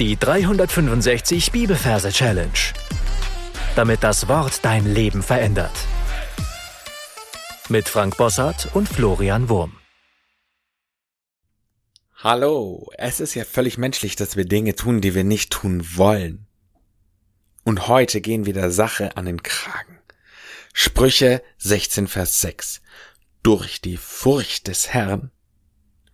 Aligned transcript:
Die 0.00 0.16
365 0.16 1.52
Bibelverse 1.52 2.10
Challenge. 2.10 2.50
Damit 3.76 4.02
das 4.02 4.26
Wort 4.26 4.64
dein 4.64 4.92
Leben 4.92 5.22
verändert. 5.22 5.70
Mit 7.68 7.88
Frank 7.88 8.16
Bossart 8.16 8.74
und 8.74 8.88
Florian 8.88 9.48
Wurm. 9.48 9.76
Hallo, 12.16 12.90
es 12.98 13.20
ist 13.20 13.34
ja 13.34 13.44
völlig 13.44 13.78
menschlich, 13.78 14.16
dass 14.16 14.34
wir 14.34 14.44
Dinge 14.46 14.74
tun, 14.74 15.00
die 15.00 15.14
wir 15.14 15.22
nicht 15.22 15.52
tun 15.52 15.86
wollen. 15.94 16.48
Und 17.62 17.86
heute 17.86 18.20
gehen 18.20 18.46
wir 18.46 18.52
der 18.52 18.72
Sache 18.72 19.16
an 19.16 19.26
den 19.26 19.44
Kragen. 19.44 20.00
Sprüche 20.72 21.40
16, 21.58 22.08
Vers 22.08 22.40
6. 22.40 22.82
Durch 23.44 23.80
die 23.80 23.96
Furcht 23.96 24.66
des 24.66 24.88
Herrn 24.88 25.30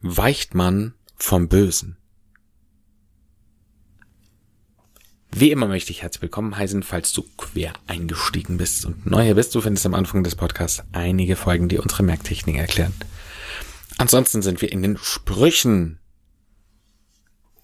weicht 0.02 0.54
man 0.54 0.92
vom 1.16 1.48
Bösen. 1.48 1.96
Wie 5.32 5.52
immer 5.52 5.68
möchte 5.68 5.92
ich 5.92 6.02
herzlich 6.02 6.22
willkommen 6.22 6.56
heißen, 6.56 6.82
falls 6.82 7.12
du 7.12 7.24
quer 7.36 7.72
eingestiegen 7.86 8.58
bist 8.58 8.84
und 8.84 9.06
neu 9.06 9.22
hier 9.22 9.36
bist. 9.36 9.54
Du 9.54 9.60
findest 9.60 9.86
am 9.86 9.94
Anfang 9.94 10.24
des 10.24 10.34
Podcasts 10.34 10.82
einige 10.92 11.36
Folgen, 11.36 11.68
die 11.68 11.78
unsere 11.78 12.02
Merktechnik 12.02 12.56
erklären. 12.56 12.92
Ansonsten 13.96 14.42
sind 14.42 14.60
wir 14.60 14.72
in 14.72 14.82
den 14.82 14.98
Sprüchen. 14.98 16.00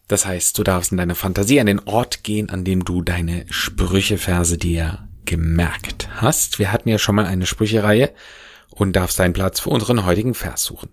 Das 0.06 0.26
heißt, 0.26 0.56
du 0.56 0.62
darfst 0.62 0.92
in 0.92 0.98
deiner 0.98 1.16
Fantasie 1.16 1.58
an 1.58 1.66
den 1.66 1.80
Ort 1.80 2.22
gehen, 2.22 2.50
an 2.50 2.64
dem 2.64 2.84
du 2.84 3.02
deine 3.02 3.44
Sprücheverse 3.50 4.58
dir 4.58 5.08
gemerkt 5.24 6.08
hast. 6.20 6.60
Wir 6.60 6.70
hatten 6.70 6.88
ja 6.88 6.98
schon 6.98 7.16
mal 7.16 7.26
eine 7.26 7.46
Sprüchereihe 7.46 8.12
und 8.70 8.94
darfst 8.94 9.18
deinen 9.18 9.32
Platz 9.32 9.58
für 9.58 9.70
unseren 9.70 10.06
heutigen 10.06 10.34
Vers 10.34 10.62
suchen. 10.62 10.90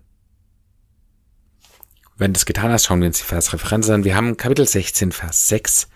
Wenn 2.16 2.32
du 2.32 2.38
es 2.38 2.46
getan 2.46 2.72
hast, 2.72 2.86
schauen 2.86 3.00
wir 3.00 3.06
uns 3.06 3.18
die 3.18 3.24
Versreferenzen 3.24 3.94
an. 3.94 4.04
Wir 4.04 4.16
haben 4.16 4.36
Kapitel 4.36 4.66
16, 4.66 5.12
Vers 5.12 5.46
6 5.46 5.88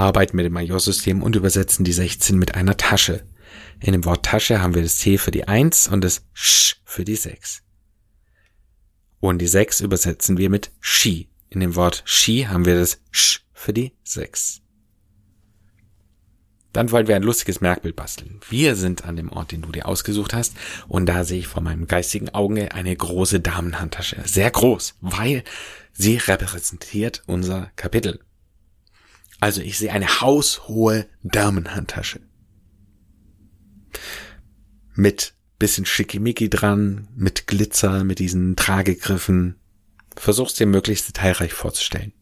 arbeiten 0.00 0.36
mit 0.36 0.46
dem 0.46 0.54
Majorsystem 0.54 1.22
und 1.22 1.36
übersetzen 1.36 1.84
die 1.84 1.92
16 1.92 2.38
mit 2.38 2.54
einer 2.54 2.76
Tasche. 2.76 3.24
In 3.80 3.92
dem 3.92 4.04
Wort 4.04 4.24
Tasche 4.24 4.60
haben 4.60 4.74
wir 4.74 4.82
das 4.82 4.98
T 4.98 5.18
für 5.18 5.30
die 5.30 5.46
1 5.46 5.88
und 5.88 6.02
das 6.02 6.24
Sch 6.32 6.76
für 6.84 7.04
die 7.04 7.16
6. 7.16 7.62
Und 9.20 9.38
die 9.38 9.46
6 9.46 9.80
übersetzen 9.80 10.38
wir 10.38 10.50
mit 10.50 10.70
Ski. 10.80 11.28
In 11.50 11.60
dem 11.60 11.76
Wort 11.76 12.02
Ski 12.06 12.46
haben 12.48 12.64
wir 12.64 12.74
das 12.74 13.00
Sch 13.10 13.40
für 13.52 13.72
die 13.72 13.92
6. 14.04 14.62
Dann 16.72 16.92
wollen 16.92 17.08
wir 17.08 17.16
ein 17.16 17.22
lustiges 17.22 17.60
Merkbild 17.60 17.96
basteln. 17.96 18.40
Wir 18.48 18.76
sind 18.76 19.04
an 19.04 19.16
dem 19.16 19.30
Ort, 19.30 19.50
den 19.50 19.62
du 19.62 19.72
dir 19.72 19.86
ausgesucht 19.86 20.32
hast, 20.32 20.54
und 20.86 21.06
da 21.06 21.24
sehe 21.24 21.40
ich 21.40 21.48
vor 21.48 21.62
meinem 21.62 21.88
geistigen 21.88 22.28
Auge 22.28 22.72
eine 22.72 22.94
große 22.94 23.40
Damenhandtasche. 23.40 24.22
Sehr 24.24 24.50
groß, 24.50 24.94
weil 25.00 25.42
sie 25.92 26.16
repräsentiert 26.16 27.24
unser 27.26 27.72
Kapitel. 27.74 28.20
Also 29.40 29.62
ich 29.62 29.78
sehe 29.78 29.92
eine 29.92 30.20
haushohe 30.20 31.08
Damenhandtasche. 31.22 32.20
Mit 34.94 35.34
bisschen 35.58 35.86
Schickimicki 35.86 36.50
dran, 36.50 37.08
mit 37.16 37.46
Glitzer, 37.46 38.04
mit 38.04 38.18
diesen 38.18 38.56
Tragegriffen. 38.56 39.60
Versuch's 40.16 40.54
dir 40.54 40.66
möglichst 40.66 41.08
detailreich 41.08 41.52
vorzustellen. 41.52 42.12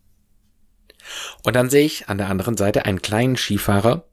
Und 1.42 1.56
dann 1.56 1.70
sehe 1.70 1.86
ich 1.86 2.08
an 2.08 2.18
der 2.18 2.28
anderen 2.28 2.56
Seite 2.56 2.84
einen 2.84 3.02
kleinen 3.02 3.36
Skifahrer 3.36 4.08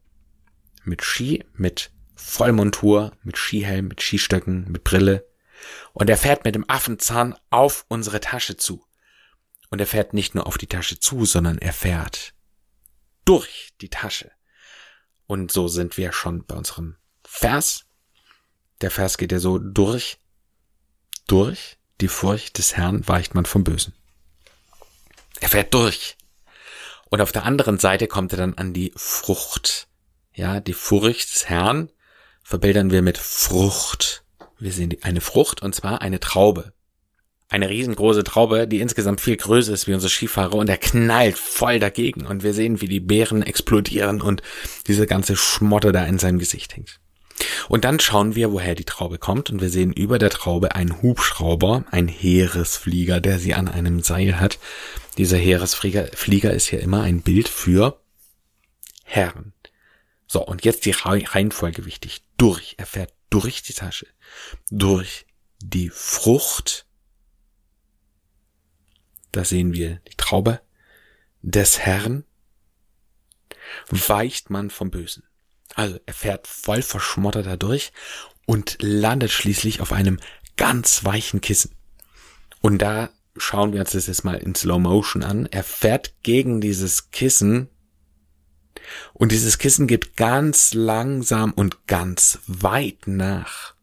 mit 0.84 1.04
Ski, 1.04 1.44
mit 1.54 1.92
Vollmontur, 2.16 3.12
mit 3.24 3.38
Skihelm, 3.38 3.88
mit 3.88 4.02
Skistöcken, 4.02 4.72
mit 4.72 4.84
Brille. 4.84 5.28
Und 5.94 6.10
er 6.10 6.18
fährt 6.18 6.46
mit 6.46 6.56
dem 6.56 6.70
Affenzahn 6.70 7.36
auf 7.50 7.86
unsere 7.88 8.20
Tasche 8.20 8.58
zu. 8.58 8.86
Und 9.70 9.82
er 9.82 9.88
fährt 9.88 10.14
nicht 10.14 10.36
nur 10.36 10.48
auf 10.48 10.58
die 10.58 10.68
Tasche 10.68 11.00
zu, 11.00 11.26
sondern 11.26 11.58
er 11.58 11.74
fährt 11.74 12.35
durch 13.26 13.70
die 13.82 13.90
Tasche. 13.90 14.32
Und 15.28 15.52
so 15.52 15.68
sind 15.68 15.98
wir 15.98 16.14
schon 16.14 16.46
bei 16.46 16.56
unserem 16.56 16.96
Vers. 17.24 17.86
Der 18.82 18.92
Vers 18.92 19.18
geht 19.18 19.32
ja 19.32 19.40
so 19.40 19.58
durch, 19.58 20.18
durch 21.28 21.78
die 22.02 22.08
Furcht 22.08 22.58
des 22.58 22.76
Herrn 22.76 23.08
weicht 23.08 23.36
man 23.36 23.46
vom 23.46 23.64
Bösen. 23.64 23.94
Er 25.40 25.50
fährt 25.50 25.74
durch. 25.74 26.18
Und 27.10 27.22
auf 27.22 27.32
der 27.32 27.44
anderen 27.44 27.80
Seite 27.80 28.08
kommt 28.08 28.34
er 28.34 28.38
dann 28.38 28.56
an 28.56 28.74
die 28.74 28.92
Frucht. 28.96 29.88
Ja, 30.34 30.60
die 30.60 30.74
Furcht 30.74 31.34
des 31.34 31.50
Herrn 31.50 31.90
verbildern 32.44 32.92
wir 32.92 33.02
mit 33.02 33.18
Frucht. 33.18 34.24
Wir 34.60 34.72
sehen 34.72 34.96
eine 35.02 35.22
Frucht 35.22 35.62
und 35.62 35.74
zwar 35.74 36.02
eine 36.02 36.20
Traube 36.20 36.75
eine 37.50 37.70
riesengroße 37.70 38.24
Traube, 38.24 38.68
die 38.68 38.82
insgesamt 38.82 39.22
viel 39.22 39.38
größer 39.38 39.74
ist 39.74 39.88
wie 39.88 39.94
unser 39.94 40.10
Skifahrer 40.10 40.56
und 40.56 40.70
er 40.70 40.78
knallt 40.78 41.38
voll 41.38 41.80
dagegen 41.80 42.26
und 42.26 42.44
wir 42.44 42.54
sehen, 42.54 42.82
wie 42.82 42.88
die 42.88 43.00
Beeren 43.00 43.44
explodieren 43.44 44.22
und 44.22 44.42
diese 44.88 45.06
ganze 45.06 45.36
Schmotte 45.36 45.92
da 45.92 46.06
in 46.06 46.18
seinem 46.18 46.40
Gesicht 46.40 46.76
hängt. 46.76 47.00
Und 47.68 47.84
dann 47.84 48.00
schauen 48.00 48.36
wir, 48.36 48.52
woher 48.52 48.76
die 48.76 48.86
Traube 48.86 49.18
kommt 49.18 49.50
und 49.50 49.62
wir 49.62 49.70
sehen 49.70 49.92
über 49.92 50.18
der 50.20 50.30
Traube 50.30 50.74
einen 50.74 51.02
Hubschrauber, 51.02 51.84
ein 51.92 52.08
Heeresflieger, 52.08 53.20
der 53.20 53.40
sie 53.40 53.54
an 53.54 53.68
einem 53.68 54.02
Seil 54.02 54.40
hat. 54.40 54.58
Dieser 55.18 55.38
Heeresflieger 55.38 56.08
Flieger 56.14 56.54
ist 56.54 56.72
ja 56.72 56.80
immer 56.80 57.02
ein 57.02 57.22
Bild 57.22 57.50
für 57.50 58.00
Herren. 59.04 59.54
So, 60.28 60.44
und 60.44 60.66
jetzt 60.66 60.86
die 60.86 60.92
Reihenfolge 60.92 61.86
wichtig. 61.86 62.24
Durch, 62.38 62.76
er 62.78 62.86
fährt 62.86 63.14
durch 63.30 63.62
die 63.62 63.74
Tasche, 63.74 64.08
durch 64.72 65.26
die 65.62 65.90
Frucht 65.90 66.86
da 69.36 69.46
sehen 69.46 69.74
wir 69.74 70.02
die 70.08 70.16
Traube 70.18 70.62
des 71.42 71.80
Herrn, 71.80 72.24
weicht 73.90 74.50
man 74.50 74.70
vom 74.70 74.92
Bösen. 74.92 75.24
Also 75.76 76.00
er 76.06 76.14
fährt 76.14 76.48
voll 76.48 76.82
verschmottert 76.82 77.46
dadurch 77.46 77.92
und 78.46 78.78
landet 78.82 79.32
schließlich 79.32 79.82
auf 79.82 79.92
einem 79.92 80.20
ganz 80.56 81.04
weichen 81.04 81.42
Kissen. 81.42 81.76
Und 82.62 82.80
da 82.80 83.10
schauen 83.38 83.74
wir 83.74 83.82
uns 83.82 83.92
das 83.92 84.08
jetzt 84.08 84.24
mal 84.24 84.38
in 84.38 84.56
Slow 84.56 84.80
Motion 84.80 85.24
an. 85.24 85.48
Er 85.48 85.64
fährt 85.64 86.14
gegen 86.24 86.62
dieses 86.62 87.12
Kissen 87.12 87.70
und 89.14 89.32
dieses 89.32 89.58
Kissen 89.58 89.88
geht 89.88 90.16
ganz 90.16 90.74
langsam 90.74 91.52
und 91.52 91.88
ganz 91.88 92.40
weit 92.48 93.08
nach. 93.08 93.74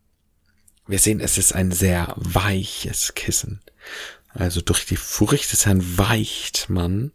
Wir 0.86 0.98
sehen, 0.98 1.20
es 1.20 1.38
ist 1.38 1.54
ein 1.54 1.72
sehr 1.72 2.14
weiches 2.16 3.14
Kissen. 3.14 3.60
Also 4.34 4.60
durch 4.60 4.86
die 4.86 4.96
Furcht 4.96 5.52
des 5.52 5.66
Herrn 5.66 5.98
weicht 5.98 6.70
man. 6.70 7.12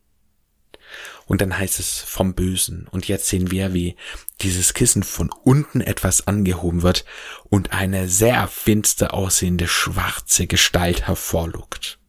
Und 1.26 1.42
dann 1.42 1.58
heißt 1.58 1.80
es 1.80 2.00
vom 2.00 2.36
Bösen. 2.36 2.88
Und 2.88 3.08
jetzt 3.08 3.28
sehen 3.28 3.52
wir, 3.52 3.74
wie 3.74 3.98
dieses 4.42 4.74
Kissen 4.74 5.04
von 5.04 5.30
unten 5.30 5.82
etwas 5.82 6.28
angehoben 6.28 6.84
wird 6.84 7.04
und 7.46 7.74
eine 7.74 8.08
sehr 8.08 8.48
finster 8.48 9.14
aussehende 9.14 9.68
schwarze 9.68 10.48
Gestalt 10.48 11.08
hervorlugt. 11.08 12.00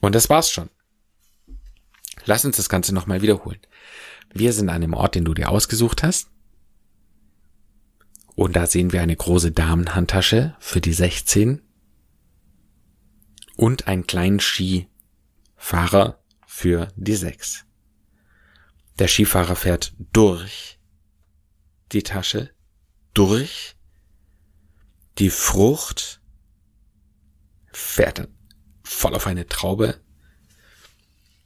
Und 0.00 0.14
das 0.14 0.28
war's 0.28 0.50
schon. 0.50 0.70
Lass 2.26 2.44
uns 2.44 2.56
das 2.56 2.68
Ganze 2.68 2.94
nochmal 2.94 3.22
wiederholen. 3.22 3.60
Wir 4.32 4.52
sind 4.52 4.68
an 4.68 4.80
dem 4.80 4.94
Ort, 4.94 5.14
den 5.14 5.24
du 5.24 5.34
dir 5.34 5.48
ausgesucht 5.48 6.02
hast. 6.02 6.28
Und 8.36 8.54
da 8.54 8.66
sehen 8.66 8.92
wir 8.92 9.02
eine 9.02 9.16
große 9.16 9.52
Damenhandtasche 9.52 10.56
für 10.58 10.80
die 10.80 10.92
16 10.92 11.63
und 13.56 13.86
einen 13.86 14.06
kleinen 14.06 14.40
Skifahrer 14.40 16.22
für 16.46 16.88
die 16.96 17.14
sechs. 17.14 17.64
Der 18.98 19.08
Skifahrer 19.08 19.56
fährt 19.56 19.94
durch 20.12 20.78
die 21.92 22.02
Tasche, 22.02 22.50
durch 23.12 23.76
die 25.18 25.30
Frucht, 25.30 26.20
fährt 27.72 28.18
dann 28.18 28.28
voll 28.82 29.14
auf 29.14 29.26
eine 29.26 29.46
Traube 29.46 30.00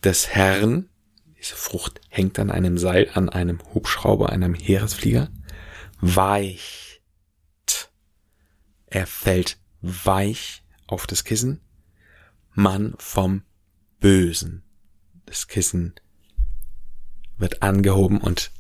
des 0.03 0.29
Herrn. 0.29 0.89
Diese 1.39 1.55
Frucht 1.55 2.01
hängt 2.09 2.39
an 2.39 2.51
einem 2.51 2.79
Seil 2.79 3.11
an 3.15 3.29
einem 3.29 3.61
Hubschrauber, 3.75 4.31
einem 4.31 4.55
Heeresflieger. 4.55 5.31
Weicht. 6.01 7.03
Er 8.87 9.07
fällt 9.07 9.59
weich 9.81 10.63
auf 10.87 11.07
das 11.07 11.25
Kissen 11.25 11.61
man 12.59 12.95
vom 12.99 13.43
Bösen. 14.01 14.63
Das 15.27 15.47
Kissen 15.47 15.95
wird 17.39 17.63
angehoben 17.63 18.21
und 18.21 18.51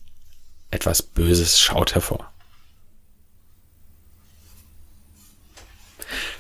etwas 0.70 1.02
Böses 1.02 1.60
schaut 1.60 1.94
hervor. 1.94 2.32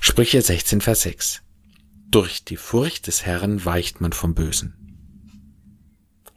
Sprüche 0.00 0.40
16, 0.40 0.80
Vers 0.80 1.02
6. 1.02 1.42
Durch 2.10 2.44
die 2.44 2.56
Furcht 2.56 3.08
des 3.08 3.26
Herrn 3.26 3.64
weicht 3.64 4.00
man 4.00 4.12
vom 4.12 4.34
Bösen. 4.34 4.74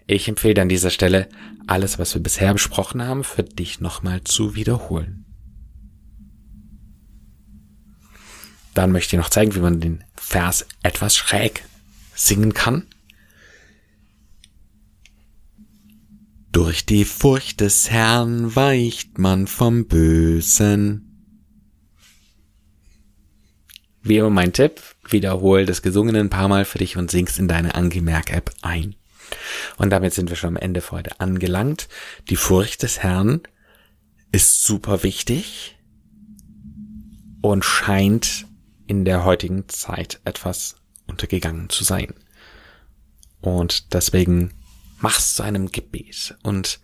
Ich 0.08 0.28
empfehle 0.28 0.62
an 0.62 0.70
dieser 0.70 0.90
Stelle, 0.90 1.30
alles, 1.68 2.00
was 2.00 2.16
wir 2.16 2.24
bisher 2.24 2.52
besprochen 2.52 3.04
haben, 3.04 3.24
für 3.24 3.44
dich 3.44 3.80
nochmal 3.80 4.24
zu 4.24 4.56
wiederholen. 4.56 5.26
Dann 8.74 8.92
möchte 8.92 9.16
ich 9.16 9.22
noch 9.22 9.30
zeigen, 9.30 9.54
wie 9.54 9.60
man 9.60 9.80
den 9.80 10.04
Vers 10.22 10.66
etwas 10.84 11.18
schräg 11.18 11.66
singen 12.16 12.54
kann. 12.54 12.86
Durch 16.52 16.86
die 16.86 17.06
Furcht 17.06 17.60
des 17.60 17.90
Herrn 17.90 18.56
weicht 18.56 19.18
man 19.18 19.48
vom 19.48 19.88
Bösen. 19.88 21.08
Wie 24.04 24.18
immer 24.18 24.30
mein 24.30 24.54
Tipp, 24.54 24.82
wiederhol 25.10 25.66
das 25.66 25.82
Gesungene 25.82 26.20
ein 26.20 26.30
paar 26.30 26.48
Mal 26.48 26.66
für 26.66 26.78
dich 26.78 26.98
und 26.98 27.10
singst 27.10 27.40
in 27.40 27.48
deine 27.48 27.76
Angemerk-App 27.76 28.54
ein. 28.62 28.96
Und 29.78 29.90
damit 29.90 30.14
sind 30.14 30.30
wir 30.30 30.38
schon 30.38 30.56
am 30.56 30.62
Ende 30.62 30.82
für 30.82 30.92
heute 30.98 31.20
angelangt. 31.20 31.88
Die 32.30 32.36
Furcht 32.36 32.84
des 32.84 33.00
Herrn 33.00 33.42
ist 34.32 34.64
super 34.64 35.04
wichtig 35.04 35.78
und 37.42 37.66
scheint 37.66 38.46
in 38.92 39.06
der 39.06 39.24
heutigen 39.24 39.70
Zeit 39.70 40.20
etwas 40.26 40.76
untergegangen 41.08 41.70
zu 41.70 41.86
sein. 41.86 42.14
Und 43.40 43.94
deswegen 43.94 44.54
mach's 45.00 45.36
zu 45.36 45.44
einem 45.44 45.72
Gebet 45.72 46.36
und 46.44 46.82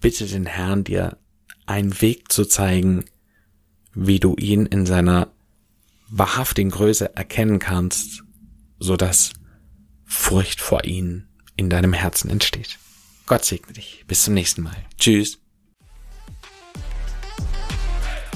bitte 0.00 0.28
den 0.28 0.46
Herrn 0.46 0.84
dir 0.84 1.18
einen 1.66 2.00
Weg 2.00 2.30
zu 2.30 2.44
zeigen, 2.44 3.04
wie 3.94 4.20
du 4.20 4.36
ihn 4.36 4.64
in 4.64 4.86
seiner 4.86 5.32
wahrhaftigen 6.06 6.70
Größe 6.70 7.16
erkennen 7.16 7.58
kannst, 7.58 8.22
so 8.78 8.96
dass 8.96 9.32
Furcht 10.04 10.60
vor 10.60 10.84
ihm 10.84 11.26
in 11.56 11.68
deinem 11.68 11.94
Herzen 11.94 12.30
entsteht. 12.30 12.78
Gott 13.26 13.44
segne 13.44 13.72
dich. 13.72 14.04
Bis 14.06 14.22
zum 14.22 14.34
nächsten 14.34 14.62
Mal. 14.62 14.76
Tschüss. 15.00 15.43